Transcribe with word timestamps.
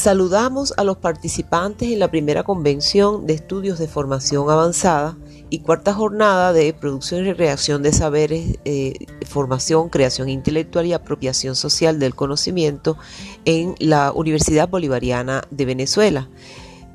Saludamos 0.00 0.72
a 0.78 0.84
los 0.84 0.96
participantes 0.96 1.90
en 1.90 1.98
la 1.98 2.10
primera 2.10 2.42
convención 2.42 3.26
de 3.26 3.34
estudios 3.34 3.78
de 3.78 3.86
formación 3.86 4.48
avanzada 4.48 5.18
y 5.50 5.58
cuarta 5.58 5.92
jornada 5.92 6.54
de 6.54 6.72
producción 6.72 7.20
y 7.20 7.24
recreación 7.24 7.82
de 7.82 7.92
saberes, 7.92 8.58
eh, 8.64 8.94
formación, 9.26 9.90
creación 9.90 10.30
intelectual 10.30 10.86
y 10.86 10.94
apropiación 10.94 11.54
social 11.54 11.98
del 11.98 12.14
conocimiento 12.14 12.96
en 13.44 13.74
la 13.78 14.10
Universidad 14.12 14.70
Bolivariana 14.70 15.42
de 15.50 15.66
Venezuela. 15.66 16.30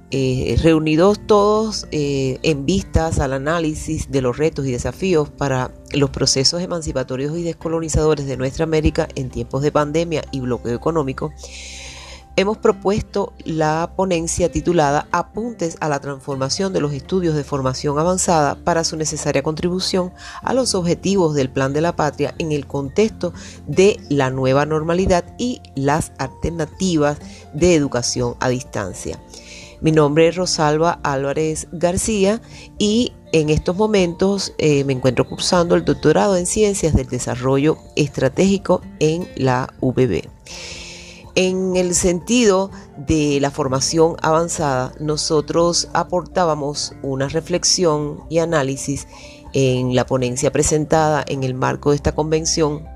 Eh, 0.09 0.57
reunidos 0.63 1.19
todos 1.27 1.87
eh, 1.91 2.39
en 2.41 2.65
vistas 2.65 3.19
al 3.19 3.33
análisis 3.33 4.09
de 4.09 4.21
los 4.21 4.37
retos 4.37 4.65
y 4.65 4.71
desafíos 4.71 5.29
para 5.29 5.71
los 5.93 6.09
procesos 6.09 6.59
emancipatorios 6.59 7.37
y 7.37 7.43
descolonizadores 7.43 8.25
de 8.25 8.37
nuestra 8.37 8.63
América 8.63 9.07
en 9.13 9.29
tiempos 9.29 9.61
de 9.61 9.71
pandemia 9.71 10.23
y 10.31 10.40
bloqueo 10.40 10.73
económico, 10.73 11.34
hemos 12.35 12.57
propuesto 12.57 13.34
la 13.44 13.91
ponencia 13.95 14.52
titulada 14.52 15.07
Apuntes 15.12 15.77
a 15.80 15.89
la 15.89 15.99
transformación 15.99 16.73
de 16.73 16.81
los 16.81 16.94
estudios 16.94 17.35
de 17.35 17.44
formación 17.44 17.98
avanzada 17.98 18.55
para 18.55 18.84
su 18.84 18.98
necesaria 18.98 19.44
contribución 19.44 20.11
a 20.41 20.53
los 20.53 20.75
objetivos 20.75 21.35
del 21.35 21.49
Plan 21.49 21.73
de 21.73 21.81
la 21.81 21.95
Patria 21.95 22.35
en 22.38 22.52
el 22.52 22.67
contexto 22.67 23.34
de 23.67 23.99
la 24.09 24.30
nueva 24.30 24.66
normalidad 24.66 25.23
y 25.38 25.61
las 25.75 26.11
alternativas 26.17 27.20
de 27.53 27.75
educación 27.75 28.36
a 28.39 28.49
distancia. 28.49 29.20
Mi 29.81 29.91
nombre 29.91 30.27
es 30.27 30.36
Rosalba 30.36 30.99
Álvarez 31.03 31.67
García 31.72 32.41
y 32.80 33.13
en 33.33 33.49
estos 33.49 33.75
momentos 33.75 34.53
eh, 34.58 34.83
me 34.83 34.94
encuentro 34.94 35.27
cursando 35.27 35.75
el 35.75 35.86
doctorado 35.86 36.38
en 36.38 36.45
Ciencias 36.45 36.94
del 36.95 37.08
Desarrollo 37.08 37.77
Estratégico 37.95 38.81
en 38.99 39.27
la 39.36 39.73
UBB. 39.81 40.23
En 41.35 41.75
el 41.75 41.95
sentido 41.95 42.72
de 42.95 43.39
la 43.41 43.52
formación 43.52 44.16
avanzada, 44.22 44.94
nosotros 45.02 45.89
aportábamos 45.94 46.94
una 47.03 47.28
reflexión 47.28 48.23
y 48.30 48.39
análisis 48.39 49.05
en 49.52 49.95
la 49.95 50.06
ponencia 50.06 50.52
presentada 50.53 51.25
en 51.28 51.44
el 51.44 51.53
marco 51.53 51.89
de 51.89 51.97
esta 51.97 52.16
convención 52.16 52.88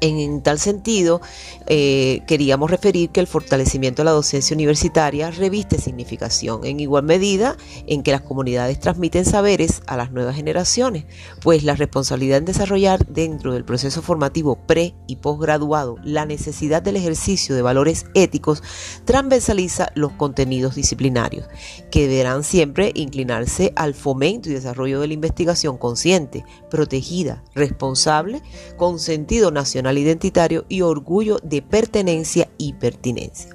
en 0.00 0.42
tal 0.42 0.58
sentido, 0.58 1.20
eh, 1.66 2.22
queríamos 2.26 2.70
referir 2.70 3.10
que 3.10 3.20
el 3.20 3.26
fortalecimiento 3.26 4.02
de 4.02 4.06
la 4.06 4.12
docencia 4.12 4.54
universitaria 4.54 5.30
reviste 5.30 5.78
significación 5.78 6.64
en 6.64 6.80
igual 6.80 7.02
medida 7.02 7.56
en 7.86 8.02
que 8.02 8.12
las 8.12 8.22
comunidades 8.22 8.78
transmiten 8.80 9.24
saberes 9.24 9.82
a 9.86 9.96
las 9.96 10.12
nuevas 10.12 10.36
generaciones, 10.36 11.04
pues 11.42 11.64
la 11.64 11.74
responsabilidad 11.74 12.38
en 12.38 12.44
desarrollar 12.44 13.06
dentro 13.06 13.52
del 13.52 13.64
proceso 13.64 14.02
formativo 14.02 14.56
pre 14.66 14.94
y 15.06 15.16
posgraduado 15.16 15.96
la 16.04 16.26
necesidad 16.26 16.82
del 16.82 16.96
ejercicio 16.96 17.54
de 17.54 17.62
valores 17.62 18.06
éticos 18.14 18.62
transversaliza 19.04 19.90
los 19.94 20.12
contenidos 20.12 20.74
disciplinarios, 20.74 21.46
que 21.90 22.08
deberán 22.08 22.44
siempre 22.44 22.92
inclinarse 22.94 23.72
al 23.76 23.94
fomento 23.94 24.48
y 24.48 24.54
desarrollo 24.54 25.00
de 25.00 25.08
la 25.08 25.14
investigación 25.14 25.78
consciente, 25.78 26.44
protegida, 26.70 27.42
responsable, 27.54 28.42
con 28.76 28.98
sentido 28.98 29.50
nacional 29.50 29.87
identitario 29.96 30.64
y 30.68 30.82
orgullo 30.82 31.38
de 31.42 31.62
pertenencia 31.62 32.48
y 32.58 32.74
pertinencia. 32.74 33.54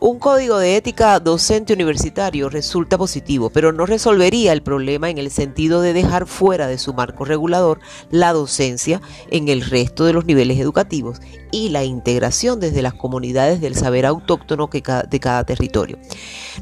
Un 0.00 0.18
código 0.18 0.58
de 0.58 0.76
ética 0.76 1.18
docente 1.20 1.72
universitario 1.72 2.50
resulta 2.50 2.98
positivo, 2.98 3.50
pero 3.50 3.72
no 3.72 3.86
resolvería 3.86 4.52
el 4.52 4.62
problema 4.62 5.08
en 5.08 5.18
el 5.18 5.30
sentido 5.30 5.80
de 5.80 5.92
dejar 5.92 6.26
fuera 6.26 6.66
de 6.66 6.78
su 6.78 6.92
marco 6.92 7.24
regulador 7.24 7.80
la 8.10 8.32
docencia 8.32 9.00
en 9.30 9.48
el 9.48 9.62
resto 9.62 10.04
de 10.04 10.12
los 10.12 10.26
niveles 10.26 10.58
educativos 10.58 11.20
y 11.52 11.70
la 11.70 11.84
integración 11.84 12.60
desde 12.60 12.82
las 12.82 12.94
comunidades 12.94 13.60
del 13.60 13.76
saber 13.76 14.04
autóctono 14.04 14.68
de 14.68 15.20
cada 15.20 15.44
territorio. 15.44 15.98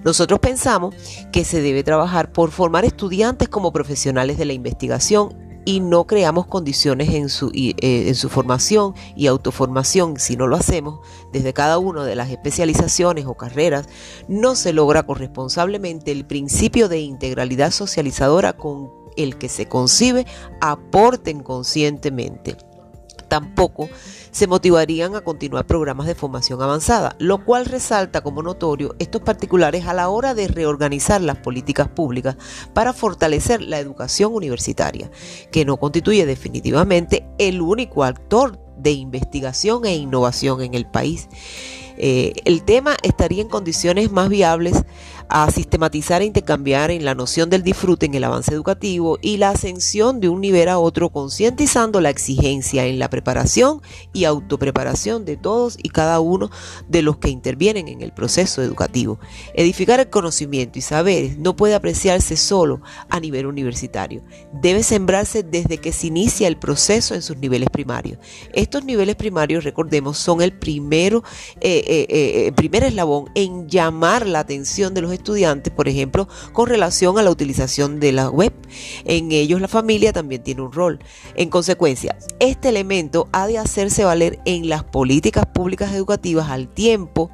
Nosotros 0.05 0.39
pensamos 0.39 0.95
que 1.33 1.45
se 1.45 1.63
debe 1.63 1.83
trabajar 1.83 2.33
por 2.33 2.51
formar 2.51 2.85
estudiantes 2.85 3.49
como 3.49 3.73
profesionales 3.73 4.39
de 4.39 4.45
la 4.45 4.53
investigación 4.53 5.52
y 5.65 5.81
no 5.81 6.07
creamos 6.07 6.47
condiciones 6.47 7.11
en 7.11 7.29
su, 7.29 7.51
eh, 7.55 7.75
en 7.81 8.15
su 8.15 8.29
formación 8.29 8.95
y 9.17 9.27
autoformación, 9.27 10.19
si 10.19 10.37
no 10.37 10.47
lo 10.47 10.57
hacemos 10.57 11.01
desde 11.33 11.53
cada 11.53 11.79
una 11.79 12.05
de 12.05 12.17
las 12.17 12.31
especializaciones 12.31 13.27
o 13.27 13.35
carreras, 13.35 13.89
no 14.29 14.55
se 14.55 14.73
logra 14.73 15.05
corresponsablemente 15.05 16.13
el 16.13 16.27
principio 16.27 16.89
de 16.89 17.01
integralidad 17.01 17.71
socializadora 17.71 18.55
con 18.55 18.91
el 19.17 19.37
que 19.37 19.49
se 19.49 19.67
concibe 19.67 20.27
aporten 20.61 21.43
conscientemente. 21.43 22.57
Tampoco 23.33 23.89
se 24.31 24.47
motivarían 24.47 25.17
a 25.17 25.23
continuar 25.23 25.67
programas 25.67 26.07
de 26.07 26.15
formación 26.15 26.61
avanzada, 26.61 27.17
lo 27.19 27.47
cual 27.47 27.65
resalta 27.65 28.21
como 28.21 28.43
notorio 28.43 28.95
estos 28.99 29.23
particulares 29.23 29.87
a 29.87 29.95
la 29.95 30.11
hora 30.11 30.35
de 30.35 30.49
reorganizar 30.49 31.23
las 31.23 31.39
políticas 31.39 31.89
públicas 31.89 32.37
para 32.75 32.93
fortalecer 32.93 33.63
la 33.63 33.79
educación 33.79 34.35
universitaria, 34.35 35.11
que 35.51 35.65
no 35.65 35.79
constituye 35.79 36.27
definitivamente 36.27 37.27
el 37.39 37.63
único 37.63 38.05
actor 38.05 38.61
de 38.77 38.91
investigación 38.91 39.87
e 39.87 39.95
innovación 39.95 40.61
en 40.61 40.75
el 40.75 40.85
país. 40.85 41.31
Eh, 41.97 42.35
el 42.45 42.65
tema 42.65 42.99
estaría 43.03 43.41
en 43.41 43.49
condiciones 43.49 44.13
más 44.13 44.29
viables 44.29 44.85
a 45.35 45.51
sistematizar 45.51 46.21
e 46.21 46.27
intercambiar 46.27 46.91
en 46.91 47.07
la 47.07 47.15
noción 47.15 47.49
del 47.49 47.63
disfrute 47.63 48.05
en 48.05 48.13
el 48.13 48.25
avance 48.25 48.53
educativo 48.53 49.19
y 49.23 49.39
la 49.39 49.49
ascensión 49.49 50.21
de 50.21 50.29
un 50.29 50.43
nivel 50.43 50.69
a 50.69 50.79
otro, 50.79 51.09
concientizando 51.09 52.03
la 52.03 52.11
exigencia 52.11 52.85
en 52.85 52.99
la 52.99 53.09
preparación 53.09 53.81
y 54.13 54.25
autopreparación 54.25 55.25
de 55.25 55.39
todos 55.39 55.79
y 55.83 55.89
cada 55.89 56.21
uno 56.21 56.51
de 56.87 57.01
los 57.01 57.17
que 57.17 57.31
intervienen 57.31 57.89
en 57.89 58.03
el 58.03 58.13
proceso 58.13 58.61
educativo. 58.61 59.19
Edificar 59.55 60.01
el 60.01 60.11
conocimiento 60.11 60.79
y 60.79 60.83
saberes 60.83 61.39
no 61.39 61.57
puede 61.57 61.75
apreciarse 61.75 62.37
solo 62.37 62.83
a 63.09 63.19
nivel 63.19 63.47
universitario, 63.47 64.21
debe 64.53 64.83
sembrarse 64.83 65.43
desde 65.43 65.79
que 65.79 65.93
se 65.93 66.09
inicia 66.09 66.47
el 66.47 66.59
proceso 66.59 67.15
en 67.15 67.23
sus 67.23 67.39
niveles 67.39 67.71
primarios. 67.71 68.19
Estos 68.53 68.85
niveles 68.85 69.17
primarios, 69.17 69.65
recordemos, 69.65 70.19
son 70.19 70.43
el 70.43 70.53
primero, 70.53 71.25
eh, 71.63 71.83
eh, 71.87 72.07
eh, 72.11 72.53
primer 72.53 72.85
eslabón 72.85 73.31
en 73.35 73.67
llamar 73.71 74.27
la 74.27 74.41
atención 74.41 74.93
de 74.93 75.01
los 75.01 75.11
estudiantes, 75.11 75.22
por 75.75 75.89
ejemplo, 75.89 76.29
con 76.53 76.69
relación 76.69 77.19
a 77.19 77.23
la 77.23 77.31
utilización 77.31 78.01
de 78.01 78.13
la 78.13 78.29
web. 78.29 78.53
En 79.05 79.33
ellos 79.33 79.61
la 79.61 79.69
familia 79.69 80.13
también 80.13 80.43
tiene 80.43 80.63
un 80.63 80.73
rol. 80.73 80.99
En 81.37 81.49
consecuencia, 81.49 82.17
este 82.41 82.69
elemento 82.69 83.29
ha 83.33 83.47
de 83.47 83.59
hacerse 83.59 84.05
valer 84.05 84.41
en 84.45 84.69
las 84.69 84.85
políticas 84.85 85.47
públicas 85.47 85.93
educativas 85.93 86.51
al 86.51 86.69
tiempo 86.69 87.31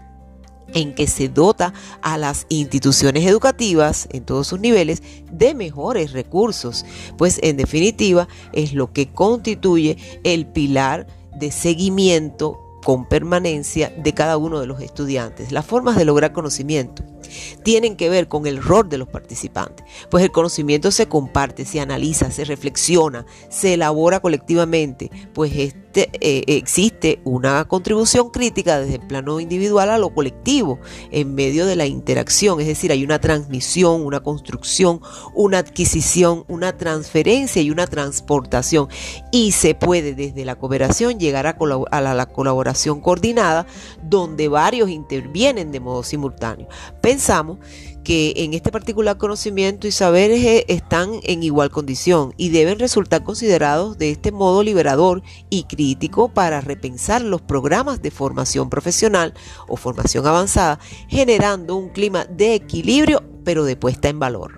en 0.74 0.94
que 0.94 1.06
se 1.06 1.28
dota 1.28 1.72
a 2.02 2.18
las 2.18 2.46
instituciones 2.50 3.24
educativas 3.24 4.06
en 4.12 4.24
todos 4.24 4.48
sus 4.48 4.60
niveles 4.60 5.02
de 5.32 5.54
mejores 5.54 6.12
recursos, 6.12 6.84
pues 7.16 7.40
en 7.42 7.56
definitiva 7.56 8.28
es 8.52 8.74
lo 8.74 8.92
que 8.92 9.08
constituye 9.08 9.96
el 10.24 10.46
pilar 10.46 11.06
de 11.38 11.50
seguimiento 11.50 12.58
con 12.84 13.08
permanencia 13.08 13.90
de 13.96 14.12
cada 14.12 14.36
uno 14.36 14.60
de 14.60 14.66
los 14.66 14.80
estudiantes, 14.80 15.52
las 15.52 15.66
formas 15.66 15.96
de 15.96 16.04
lograr 16.04 16.32
conocimiento 16.32 17.02
tienen 17.62 17.96
que 17.96 18.08
ver 18.08 18.28
con 18.28 18.46
el 18.46 18.62
rol 18.62 18.88
de 18.88 18.98
los 18.98 19.08
participantes, 19.08 19.84
pues 20.10 20.24
el 20.24 20.30
conocimiento 20.30 20.90
se 20.90 21.06
comparte, 21.06 21.64
se 21.64 21.80
analiza, 21.80 22.30
se 22.30 22.44
reflexiona, 22.44 23.26
se 23.48 23.74
elabora 23.74 24.20
colectivamente, 24.20 25.10
pues 25.32 25.52
este, 25.54 26.10
eh, 26.20 26.44
existe 26.46 27.20
una 27.24 27.64
contribución 27.66 28.30
crítica 28.30 28.80
desde 28.80 28.96
el 28.96 29.06
plano 29.06 29.40
individual 29.40 29.90
a 29.90 29.98
lo 29.98 30.10
colectivo 30.10 30.78
en 31.10 31.34
medio 31.34 31.66
de 31.66 31.76
la 31.76 31.86
interacción, 31.86 32.60
es 32.60 32.66
decir, 32.66 32.92
hay 32.92 33.04
una 33.04 33.18
transmisión, 33.18 34.04
una 34.04 34.20
construcción, 34.20 35.00
una 35.34 35.58
adquisición, 35.58 36.44
una 36.48 36.76
transferencia 36.76 37.62
y 37.62 37.70
una 37.70 37.86
transportación. 37.86 38.88
Y 39.32 39.52
se 39.52 39.74
puede 39.74 40.14
desde 40.14 40.44
la 40.44 40.56
cooperación 40.56 41.18
llegar 41.18 41.46
a, 41.46 41.56
la, 42.00 42.26
colaboración 42.26 43.00
coordinada 43.00 43.66
donde 44.02 44.48
varios 44.48 44.90
intervienen 44.90 45.72
de 45.72 45.80
modo 45.80 46.02
simultáneo 46.02 46.68
pensamos 47.08 47.58
que 48.04 48.34
en 48.36 48.52
este 48.52 48.70
particular 48.70 49.16
conocimiento 49.16 49.86
y 49.86 49.92
saberes 49.92 50.44
eh, 50.44 50.66
están 50.68 51.08
en 51.22 51.42
igual 51.42 51.70
condición 51.70 52.34
y 52.36 52.50
deben 52.50 52.78
resultar 52.78 53.24
considerados 53.24 53.96
de 53.96 54.10
este 54.10 54.30
modo 54.30 54.62
liberador 54.62 55.22
y 55.48 55.62
crítico 55.62 56.28
para 56.28 56.60
repensar 56.60 57.22
los 57.22 57.40
programas 57.40 58.02
de 58.02 58.10
formación 58.10 58.68
profesional 58.68 59.32
o 59.68 59.78
formación 59.78 60.26
avanzada, 60.26 60.80
generando 61.08 61.76
un 61.76 61.88
clima 61.88 62.26
de 62.26 62.56
equilibrio 62.56 63.22
pero 63.42 63.64
de 63.64 63.76
puesta 63.76 64.10
en 64.10 64.18
valor. 64.18 64.57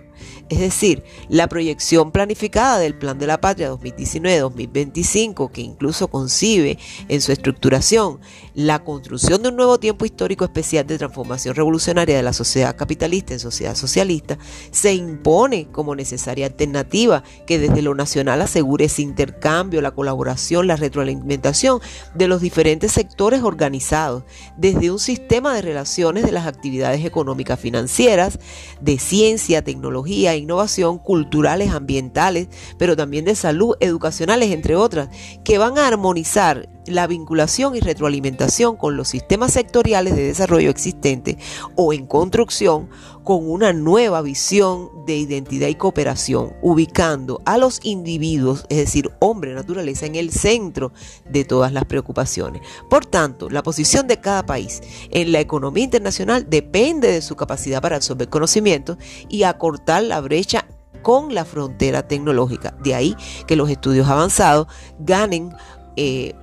Es 0.50 0.58
decir, 0.58 1.04
la 1.28 1.48
proyección 1.48 2.10
planificada 2.10 2.80
del 2.80 2.96
Plan 2.96 3.18
de 3.20 3.28
la 3.28 3.40
Patria 3.40 3.72
2019-2025, 3.72 5.52
que 5.52 5.60
incluso 5.60 6.08
concibe 6.08 6.76
en 7.08 7.20
su 7.20 7.30
estructuración 7.30 8.18
la 8.54 8.80
construcción 8.80 9.42
de 9.42 9.50
un 9.50 9.56
nuevo 9.56 9.78
tiempo 9.78 10.04
histórico 10.04 10.44
especial 10.44 10.88
de 10.88 10.98
transformación 10.98 11.54
revolucionaria 11.54 12.16
de 12.16 12.24
la 12.24 12.32
sociedad 12.32 12.74
capitalista 12.74 13.32
en 13.32 13.38
sociedad 13.38 13.76
socialista, 13.76 14.38
se 14.72 14.92
impone 14.92 15.68
como 15.70 15.94
necesaria 15.94 16.46
alternativa 16.46 17.22
que 17.46 17.60
desde 17.60 17.80
lo 17.80 17.94
nacional 17.94 18.42
asegure 18.42 18.86
ese 18.86 19.02
intercambio, 19.02 19.80
la 19.80 19.92
colaboración, 19.92 20.66
la 20.66 20.74
retroalimentación 20.74 21.80
de 22.14 22.26
los 22.26 22.40
diferentes 22.40 22.90
sectores 22.90 23.44
organizados, 23.44 24.24
desde 24.56 24.90
un 24.90 24.98
sistema 24.98 25.54
de 25.54 25.62
relaciones 25.62 26.24
de 26.24 26.32
las 26.32 26.48
actividades 26.48 27.04
económicas 27.04 27.60
financieras, 27.60 28.40
de 28.80 28.98
ciencia, 28.98 29.62
tecnología, 29.62 30.39
innovación, 30.40 30.98
culturales, 30.98 31.70
ambientales, 31.70 32.48
pero 32.78 32.96
también 32.96 33.24
de 33.24 33.34
salud, 33.34 33.76
educacionales, 33.80 34.50
entre 34.50 34.76
otras, 34.76 35.08
que 35.44 35.58
van 35.58 35.78
a 35.78 35.86
armonizar 35.86 36.68
la 36.92 37.06
vinculación 37.06 37.76
y 37.76 37.80
retroalimentación 37.80 38.76
con 38.76 38.96
los 38.96 39.08
sistemas 39.08 39.52
sectoriales 39.52 40.16
de 40.16 40.24
desarrollo 40.24 40.70
existentes 40.70 41.36
o 41.76 41.92
en 41.92 42.06
construcción 42.06 42.88
con 43.24 43.48
una 43.48 43.72
nueva 43.72 44.22
visión 44.22 44.90
de 45.06 45.16
identidad 45.16 45.68
y 45.68 45.74
cooperación, 45.74 46.54
ubicando 46.62 47.42
a 47.44 47.58
los 47.58 47.80
individuos, 47.84 48.64
es 48.68 48.78
decir, 48.78 49.10
hombre, 49.20 49.54
naturaleza, 49.54 50.06
en 50.06 50.16
el 50.16 50.30
centro 50.32 50.92
de 51.28 51.44
todas 51.44 51.72
las 51.72 51.84
preocupaciones. 51.84 52.62
Por 52.88 53.06
tanto, 53.06 53.50
la 53.50 53.62
posición 53.62 54.06
de 54.06 54.20
cada 54.20 54.44
país 54.44 54.80
en 55.10 55.32
la 55.32 55.40
economía 55.40 55.84
internacional 55.84 56.48
depende 56.48 57.08
de 57.08 57.22
su 57.22 57.36
capacidad 57.36 57.82
para 57.82 57.96
absorber 57.96 58.28
conocimientos 58.28 58.96
y 59.28 59.42
acortar 59.42 60.02
la 60.02 60.20
brecha 60.20 60.66
con 61.02 61.34
la 61.34 61.44
frontera 61.44 62.06
tecnológica. 62.06 62.74
De 62.82 62.94
ahí 62.94 63.16
que 63.46 63.56
los 63.56 63.70
estudios 63.70 64.08
avanzados 64.08 64.66
ganen 64.98 65.54
eh, 65.96 66.34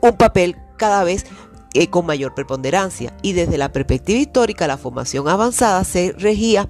un 0.00 0.16
papel 0.16 0.56
cada 0.76 1.04
vez 1.04 1.26
eh, 1.74 1.88
con 1.88 2.06
mayor 2.06 2.34
preponderancia. 2.34 3.14
Y 3.22 3.32
desde 3.32 3.58
la 3.58 3.72
perspectiva 3.72 4.18
histórica, 4.18 4.66
la 4.66 4.76
formación 4.76 5.28
avanzada 5.28 5.84
se 5.84 6.12
regía 6.18 6.68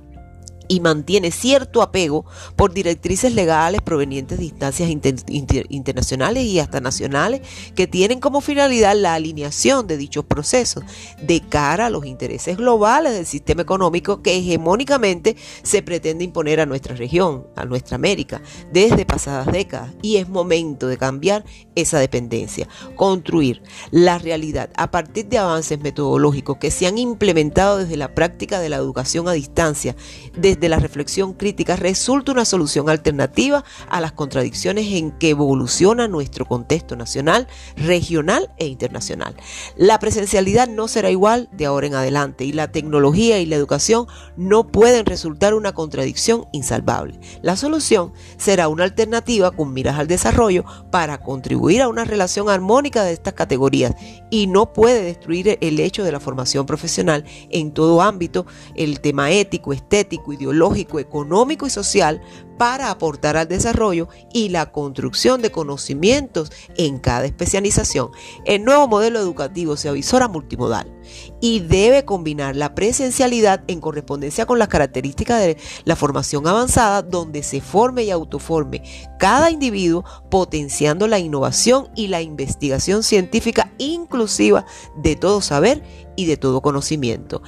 y 0.70 0.78
mantiene 0.78 1.32
cierto 1.32 1.82
apego 1.82 2.24
por 2.54 2.72
directrices 2.72 3.34
legales 3.34 3.82
provenientes 3.82 4.38
de 4.38 4.44
instancias 4.44 4.88
internacionales 4.88 6.44
y 6.44 6.60
hasta 6.60 6.80
nacionales 6.80 7.40
que 7.74 7.88
tienen 7.88 8.20
como 8.20 8.40
finalidad 8.40 8.94
la 8.94 9.14
alineación 9.14 9.88
de 9.88 9.96
dichos 9.96 10.24
procesos 10.24 10.84
de 11.20 11.40
cara 11.40 11.86
a 11.86 11.90
los 11.90 12.06
intereses 12.06 12.56
globales 12.56 13.14
del 13.14 13.26
sistema 13.26 13.62
económico 13.62 14.22
que 14.22 14.36
hegemónicamente 14.36 15.36
se 15.64 15.82
pretende 15.82 16.22
imponer 16.22 16.60
a 16.60 16.66
nuestra 16.66 16.94
región, 16.94 17.48
a 17.56 17.64
nuestra 17.64 17.96
América, 17.96 18.40
desde 18.72 19.04
pasadas 19.04 19.50
décadas. 19.50 19.90
Y 20.02 20.18
es 20.18 20.28
momento 20.28 20.86
de 20.86 20.96
cambiar 20.96 21.44
esa 21.74 21.98
dependencia, 21.98 22.68
construir 22.94 23.60
la 23.90 24.18
realidad 24.18 24.70
a 24.76 24.92
partir 24.92 25.26
de 25.26 25.38
avances 25.38 25.80
metodológicos 25.80 26.58
que 26.58 26.70
se 26.70 26.86
han 26.86 26.96
implementado 26.96 27.78
desde 27.78 27.96
la 27.96 28.14
práctica 28.14 28.60
de 28.60 28.68
la 28.68 28.76
educación 28.76 29.26
a 29.26 29.32
distancia, 29.32 29.96
desde 30.36 30.59
de 30.60 30.68
la 30.68 30.78
reflexión 30.78 31.32
crítica 31.32 31.76
resulta 31.76 32.32
una 32.32 32.44
solución 32.44 32.88
alternativa 32.88 33.64
a 33.88 34.00
las 34.00 34.12
contradicciones 34.12 34.86
en 34.92 35.10
que 35.12 35.30
evoluciona 35.30 36.06
nuestro 36.06 36.46
contexto 36.46 36.96
nacional, 36.96 37.48
regional 37.76 38.50
e 38.58 38.66
internacional. 38.66 39.34
La 39.76 39.98
presencialidad 39.98 40.68
no 40.68 40.88
será 40.88 41.10
igual 41.10 41.48
de 41.52 41.66
ahora 41.66 41.86
en 41.86 41.94
adelante 41.94 42.44
y 42.44 42.52
la 42.52 42.70
tecnología 42.70 43.40
y 43.40 43.46
la 43.46 43.56
educación 43.56 44.06
no 44.36 44.68
pueden 44.68 45.06
resultar 45.06 45.54
una 45.54 45.72
contradicción 45.72 46.46
insalvable. 46.52 47.18
La 47.42 47.56
solución 47.56 48.12
será 48.36 48.68
una 48.68 48.84
alternativa 48.84 49.50
con 49.50 49.72
miras 49.72 49.98
al 49.98 50.06
desarrollo 50.06 50.64
para 50.90 51.18
contribuir 51.18 51.82
a 51.82 51.88
una 51.88 52.04
relación 52.04 52.48
armónica 52.48 53.02
de 53.02 53.12
estas 53.12 53.34
categorías 53.34 53.94
y 54.30 54.46
no 54.46 54.72
puede 54.72 55.02
destruir 55.02 55.58
el 55.60 55.80
hecho 55.80 56.04
de 56.04 56.12
la 56.12 56.20
formación 56.20 56.66
profesional 56.66 57.24
en 57.50 57.72
todo 57.72 58.02
ámbito, 58.02 58.46
el 58.74 59.00
tema 59.00 59.30
ético, 59.30 59.72
estético, 59.72 60.32
ideológico, 60.32 60.49
lógico, 60.52 60.98
económico 60.98 61.66
y 61.66 61.70
social 61.70 62.20
para 62.60 62.90
aportar 62.90 63.38
al 63.38 63.48
desarrollo 63.48 64.08
y 64.34 64.50
la 64.50 64.70
construcción 64.70 65.40
de 65.40 65.50
conocimientos 65.50 66.52
en 66.76 66.98
cada 66.98 67.24
especialización. 67.24 68.10
El 68.44 68.64
nuevo 68.64 68.86
modelo 68.86 69.18
educativo 69.18 69.78
se 69.78 69.88
avisora 69.88 70.28
multimodal 70.28 70.92
y 71.40 71.60
debe 71.60 72.04
combinar 72.04 72.56
la 72.56 72.74
presencialidad 72.74 73.64
en 73.66 73.80
correspondencia 73.80 74.44
con 74.44 74.58
las 74.58 74.68
características 74.68 75.40
de 75.40 75.56
la 75.84 75.96
formación 75.96 76.46
avanzada 76.46 77.00
donde 77.00 77.42
se 77.42 77.62
forme 77.62 78.04
y 78.04 78.10
autoforme 78.10 78.82
cada 79.18 79.50
individuo 79.50 80.04
potenciando 80.30 81.06
la 81.06 81.18
innovación 81.18 81.88
y 81.96 82.08
la 82.08 82.20
investigación 82.20 83.02
científica 83.02 83.72
inclusiva 83.78 84.66
de 84.96 85.16
todo 85.16 85.40
saber 85.40 85.82
y 86.14 86.26
de 86.26 86.36
todo 86.36 86.60
conocimiento. 86.60 87.42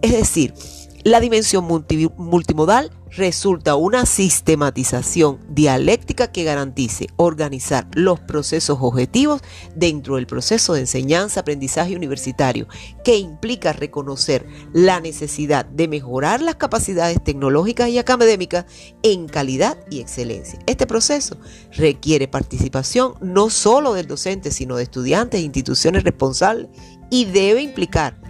Es 0.00 0.12
decir, 0.12 0.54
la 1.04 1.20
dimensión 1.20 1.66
multimodal 2.16 2.90
resulta 3.10 3.76
una 3.76 4.06
sistematización 4.06 5.38
dialéctica 5.50 6.32
que 6.32 6.44
garantice 6.44 7.08
organizar 7.16 7.86
los 7.94 8.20
procesos 8.20 8.78
objetivos 8.80 9.42
dentro 9.76 10.16
del 10.16 10.26
proceso 10.26 10.72
de 10.72 10.80
enseñanza-aprendizaje 10.80 11.94
universitario, 11.94 12.66
que 13.04 13.18
implica 13.18 13.74
reconocer 13.74 14.46
la 14.72 14.98
necesidad 15.00 15.66
de 15.66 15.88
mejorar 15.88 16.40
las 16.40 16.56
capacidades 16.56 17.22
tecnológicas 17.22 17.90
y 17.90 17.98
académicas 17.98 18.64
en 19.02 19.28
calidad 19.28 19.78
y 19.90 20.00
excelencia. 20.00 20.58
Este 20.66 20.86
proceso 20.86 21.36
requiere 21.72 22.28
participación 22.28 23.14
no 23.20 23.50
solo 23.50 23.92
del 23.92 24.06
docente, 24.06 24.50
sino 24.50 24.76
de 24.76 24.84
estudiantes 24.84 25.40
e 25.40 25.44
instituciones 25.44 26.02
responsables 26.02 26.68
y 27.10 27.26
debe 27.26 27.60
implicar 27.60 28.23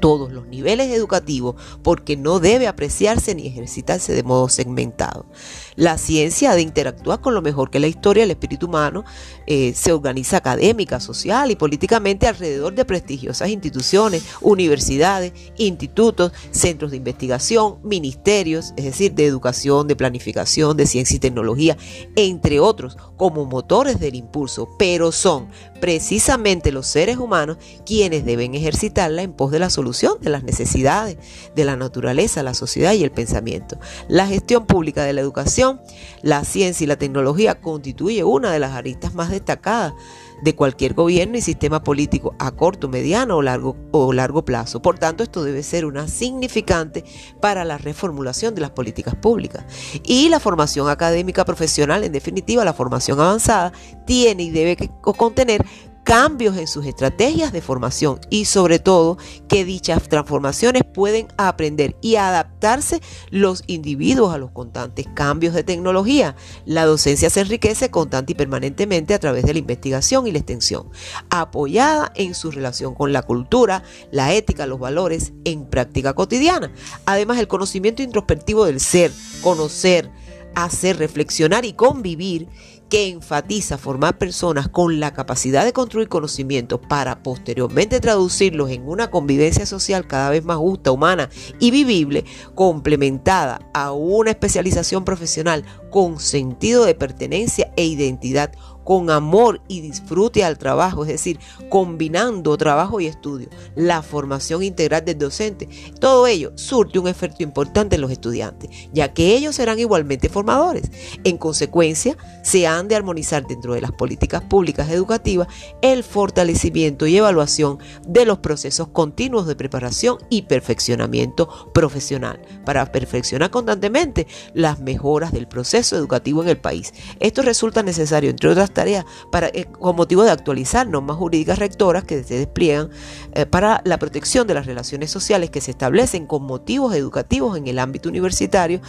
todos 0.00 0.32
los 0.32 0.46
niveles 0.46 0.92
educativos 0.92 1.56
porque 1.82 2.16
no 2.16 2.38
debe 2.38 2.66
apreciarse 2.66 3.34
ni 3.34 3.46
ejercitarse 3.46 4.12
de 4.12 4.22
modo 4.22 4.48
segmentado. 4.48 5.26
La 5.74 5.98
ciencia 5.98 6.54
de 6.54 6.62
interactuar 6.62 7.20
con 7.20 7.34
lo 7.34 7.42
mejor 7.42 7.70
que 7.70 7.80
la 7.80 7.86
historia, 7.86 8.24
el 8.24 8.30
espíritu 8.30 8.66
humano, 8.66 9.04
eh, 9.46 9.72
se 9.74 9.92
organiza 9.92 10.38
académica, 10.38 11.00
social 11.00 11.50
y 11.50 11.56
políticamente 11.56 12.26
alrededor 12.26 12.74
de 12.74 12.84
prestigiosas 12.84 13.48
instituciones, 13.48 14.24
universidades, 14.40 15.32
institutos, 15.56 16.32
centros 16.50 16.90
de 16.90 16.96
investigación, 16.98 17.78
ministerios, 17.82 18.72
es 18.76 18.84
decir, 18.84 19.14
de 19.14 19.26
educación, 19.26 19.86
de 19.86 19.96
planificación, 19.96 20.76
de 20.76 20.86
ciencia 20.86 21.16
y 21.16 21.20
tecnología, 21.20 21.76
entre 22.16 22.60
otros, 22.60 22.96
como 23.16 23.44
motores 23.44 24.00
del 24.00 24.14
impulso, 24.14 24.68
pero 24.78 25.12
son 25.12 25.48
precisamente 25.80 26.72
los 26.72 26.86
seres 26.86 27.18
humanos 27.18 27.58
quienes 27.84 28.24
deben 28.24 28.54
ejercitarla 28.54 29.22
en 29.22 29.32
pos 29.32 29.50
de 29.50 29.58
la 29.58 29.70
solución 29.70 29.85
de 30.20 30.30
las 30.30 30.42
necesidades 30.42 31.16
de 31.54 31.64
la 31.64 31.76
naturaleza, 31.76 32.42
la 32.42 32.54
sociedad 32.54 32.92
y 32.92 33.04
el 33.04 33.12
pensamiento. 33.12 33.78
La 34.08 34.26
gestión 34.26 34.66
pública 34.66 35.04
de 35.04 35.12
la 35.12 35.20
educación, 35.20 35.80
la 36.22 36.44
ciencia 36.44 36.84
y 36.84 36.88
la 36.88 36.96
tecnología 36.96 37.60
constituye 37.60 38.24
una 38.24 38.50
de 38.50 38.58
las 38.58 38.72
aristas 38.72 39.14
más 39.14 39.30
destacadas 39.30 39.94
de 40.42 40.54
cualquier 40.54 40.94
gobierno 40.94 41.38
y 41.38 41.40
sistema 41.40 41.82
político 41.82 42.34
a 42.38 42.50
corto, 42.50 42.88
mediano 42.88 43.36
o 43.36 43.42
largo, 43.42 43.76
o 43.92 44.12
largo 44.12 44.44
plazo. 44.44 44.82
Por 44.82 44.98
tanto, 44.98 45.22
esto 45.22 45.44
debe 45.44 45.62
ser 45.62 45.86
una 45.86 46.08
significante 46.08 47.04
para 47.40 47.64
la 47.64 47.78
reformulación 47.78 48.54
de 48.54 48.60
las 48.60 48.70
políticas 48.70 49.14
públicas. 49.14 49.64
Y 50.04 50.28
la 50.28 50.40
formación 50.40 50.88
académica 50.88 51.44
profesional, 51.44 52.04
en 52.04 52.12
definitiva, 52.12 52.64
la 52.64 52.74
formación 52.74 53.20
avanzada, 53.20 53.72
tiene 54.04 54.42
y 54.42 54.50
debe 54.50 54.76
contener 55.00 55.64
cambios 56.06 56.56
en 56.56 56.68
sus 56.68 56.86
estrategias 56.86 57.52
de 57.52 57.60
formación 57.60 58.20
y 58.30 58.44
sobre 58.44 58.78
todo 58.78 59.18
que 59.48 59.64
dichas 59.64 60.08
transformaciones 60.08 60.84
pueden 60.84 61.26
aprender 61.36 61.96
y 62.00 62.14
adaptarse 62.14 63.02
los 63.30 63.64
individuos 63.66 64.32
a 64.32 64.38
los 64.38 64.52
constantes 64.52 65.08
cambios 65.14 65.52
de 65.52 65.64
tecnología. 65.64 66.36
La 66.64 66.86
docencia 66.86 67.28
se 67.28 67.40
enriquece 67.40 67.90
constante 67.90 68.32
y 68.32 68.34
permanentemente 68.36 69.14
a 69.14 69.18
través 69.18 69.44
de 69.46 69.54
la 69.54 69.58
investigación 69.58 70.28
y 70.28 70.32
la 70.32 70.38
extensión, 70.38 70.88
apoyada 71.28 72.12
en 72.14 72.36
su 72.36 72.52
relación 72.52 72.94
con 72.94 73.12
la 73.12 73.22
cultura, 73.22 73.82
la 74.12 74.32
ética, 74.32 74.68
los 74.68 74.78
valores 74.78 75.32
en 75.44 75.66
práctica 75.66 76.14
cotidiana. 76.14 76.72
Además, 77.04 77.40
el 77.40 77.48
conocimiento 77.48 78.04
introspectivo 78.04 78.64
del 78.64 78.78
ser, 78.78 79.10
conocer, 79.42 80.12
hacer, 80.54 80.98
reflexionar 80.98 81.64
y 81.64 81.74
convivir 81.74 82.48
que 82.88 83.08
enfatiza 83.08 83.78
formar 83.78 84.18
personas 84.18 84.68
con 84.68 85.00
la 85.00 85.12
capacidad 85.12 85.64
de 85.64 85.72
construir 85.72 86.08
conocimientos 86.08 86.80
para 86.88 87.22
posteriormente 87.22 88.00
traducirlos 88.00 88.70
en 88.70 88.88
una 88.88 89.10
convivencia 89.10 89.66
social 89.66 90.06
cada 90.06 90.30
vez 90.30 90.44
más 90.44 90.58
justa, 90.58 90.92
humana 90.92 91.28
y 91.58 91.70
vivible, 91.70 92.24
complementada 92.54 93.60
a 93.74 93.92
una 93.92 94.30
especialización 94.30 95.04
profesional 95.04 95.64
con 95.90 96.20
sentido 96.20 96.84
de 96.84 96.94
pertenencia 96.94 97.72
e 97.76 97.86
identidad 97.86 98.52
con 98.86 99.10
amor 99.10 99.60
y 99.66 99.80
disfrute 99.80 100.44
al 100.44 100.58
trabajo, 100.58 101.02
es 101.02 101.08
decir, 101.08 101.40
combinando 101.68 102.56
trabajo 102.56 103.00
y 103.00 103.06
estudio, 103.06 103.48
la 103.74 104.00
formación 104.00 104.62
integral 104.62 105.04
del 105.04 105.18
docente, 105.18 105.68
todo 105.98 106.28
ello 106.28 106.52
surte 106.54 107.00
un 107.00 107.08
efecto 107.08 107.42
importante 107.42 107.96
en 107.96 108.00
los 108.00 108.12
estudiantes, 108.12 108.70
ya 108.92 109.12
que 109.12 109.34
ellos 109.34 109.56
serán 109.56 109.80
igualmente 109.80 110.28
formadores. 110.28 110.84
En 111.24 111.36
consecuencia, 111.36 112.16
se 112.44 112.68
han 112.68 112.86
de 112.86 112.94
armonizar 112.94 113.44
dentro 113.44 113.74
de 113.74 113.80
las 113.80 113.90
políticas 113.90 114.42
públicas 114.42 114.88
educativas 114.88 115.48
el 115.82 116.04
fortalecimiento 116.04 117.08
y 117.08 117.16
evaluación 117.16 117.80
de 118.06 118.24
los 118.24 118.38
procesos 118.38 118.86
continuos 118.88 119.48
de 119.48 119.56
preparación 119.56 120.18
y 120.30 120.42
perfeccionamiento 120.42 121.72
profesional 121.74 122.40
para 122.64 122.92
perfeccionar 122.92 123.50
constantemente 123.50 124.28
las 124.54 124.78
mejoras 124.78 125.32
del 125.32 125.48
proceso 125.48 125.96
educativo 125.96 126.40
en 126.42 126.50
el 126.50 126.58
país. 126.58 126.94
Esto 127.18 127.42
resulta 127.42 127.82
necesario, 127.82 128.30
entre 128.30 128.50
otras 128.50 128.75
tareas, 128.76 129.06
para, 129.32 129.48
eh, 129.48 129.64
con 129.64 129.96
motivo 129.96 130.22
de 130.22 130.30
actualizar 130.30 130.86
normas 130.86 131.16
jurídicas 131.16 131.58
rectoras 131.58 132.04
que 132.04 132.22
se 132.22 132.38
despliegan 132.38 132.90
eh, 133.32 133.46
para 133.46 133.80
la 133.84 133.98
protección 133.98 134.46
de 134.46 134.52
las 134.54 134.66
relaciones 134.66 135.10
sociales 135.10 135.50
que 135.50 135.62
se 135.62 135.70
establecen 135.70 136.26
con 136.26 136.44
motivos 136.44 136.94
educativos 136.94 137.56
en 137.56 137.66
el 137.66 137.78
ámbito 137.78 138.10
universitario, 138.10 138.80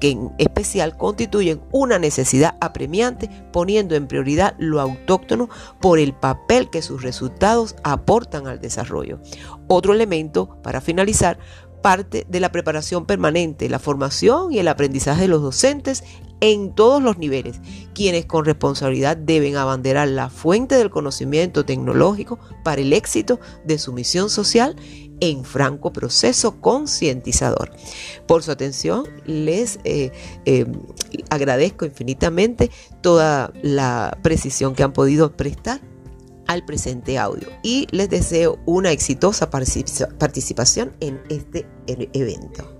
que 0.00 0.10
en 0.10 0.32
especial 0.38 0.96
constituyen 0.96 1.60
una 1.72 1.98
necesidad 1.98 2.56
apremiante, 2.60 3.28
poniendo 3.52 3.94
en 3.94 4.08
prioridad 4.08 4.54
lo 4.58 4.80
autóctono 4.80 5.50
por 5.80 5.98
el 5.98 6.14
papel 6.14 6.70
que 6.70 6.80
sus 6.80 7.02
resultados 7.02 7.76
aportan 7.84 8.46
al 8.46 8.60
desarrollo. 8.60 9.20
Otro 9.68 9.92
elemento, 9.92 10.58
para 10.62 10.80
finalizar, 10.80 11.38
parte 11.84 12.24
de 12.30 12.40
la 12.40 12.50
preparación 12.50 13.04
permanente, 13.04 13.68
la 13.68 13.78
formación 13.78 14.50
y 14.50 14.58
el 14.58 14.68
aprendizaje 14.68 15.20
de 15.20 15.28
los 15.28 15.42
docentes 15.42 16.02
en 16.44 16.74
todos 16.74 17.02
los 17.02 17.16
niveles, 17.16 17.58
quienes 17.94 18.26
con 18.26 18.44
responsabilidad 18.44 19.16
deben 19.16 19.56
abanderar 19.56 20.08
la 20.08 20.28
fuente 20.28 20.74
del 20.76 20.90
conocimiento 20.90 21.64
tecnológico 21.64 22.38
para 22.62 22.82
el 22.82 22.92
éxito 22.92 23.40
de 23.64 23.78
su 23.78 23.94
misión 23.94 24.28
social 24.28 24.76
en 25.20 25.42
franco 25.42 25.90
proceso 25.90 26.60
concientizador. 26.60 27.70
Por 28.26 28.42
su 28.42 28.50
atención, 28.50 29.06
les 29.24 29.78
eh, 29.84 30.12
eh, 30.44 30.66
agradezco 31.30 31.86
infinitamente 31.86 32.70
toda 33.00 33.50
la 33.62 34.18
precisión 34.22 34.74
que 34.74 34.82
han 34.82 34.92
podido 34.92 35.34
prestar 35.34 35.80
al 36.46 36.62
presente 36.66 37.16
audio 37.16 37.48
y 37.62 37.86
les 37.90 38.10
deseo 38.10 38.58
una 38.66 38.92
exitosa 38.92 39.48
participación 39.48 40.94
en 41.00 41.22
este 41.30 41.66
e-, 41.86 42.10
evento. 42.12 42.70